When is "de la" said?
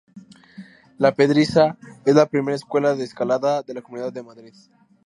3.61-3.83